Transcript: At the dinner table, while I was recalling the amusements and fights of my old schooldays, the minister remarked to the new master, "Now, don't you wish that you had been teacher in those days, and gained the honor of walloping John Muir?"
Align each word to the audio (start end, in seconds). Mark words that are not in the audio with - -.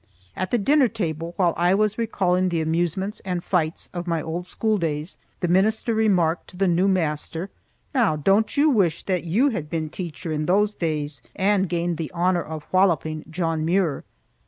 At 0.35 0.49
the 0.49 0.57
dinner 0.57 0.87
table, 0.87 1.33
while 1.37 1.53
I 1.57 1.75
was 1.75 1.99
recalling 1.99 2.49
the 2.49 2.59
amusements 2.59 3.21
and 3.23 3.43
fights 3.43 3.87
of 3.93 4.07
my 4.07 4.19
old 4.19 4.47
schooldays, 4.47 5.19
the 5.41 5.47
minister 5.47 5.93
remarked 5.93 6.47
to 6.47 6.57
the 6.57 6.67
new 6.67 6.87
master, 6.87 7.51
"Now, 7.93 8.15
don't 8.15 8.57
you 8.57 8.71
wish 8.71 9.03
that 9.03 9.25
you 9.25 9.51
had 9.51 9.69
been 9.69 9.89
teacher 9.91 10.31
in 10.31 10.47
those 10.47 10.73
days, 10.73 11.21
and 11.35 11.69
gained 11.69 11.97
the 11.97 12.09
honor 12.15 12.41
of 12.41 12.65
walloping 12.71 13.25
John 13.29 13.63
Muir?" 13.63 14.03